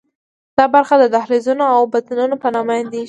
دا 0.57 0.65
برخې 0.75 0.95
د 0.99 1.05
دهلیزونو 1.15 1.63
او 1.75 1.81
بطنونو 1.93 2.35
په 2.43 2.47
نامه 2.55 2.73
یادېږي. 2.79 2.99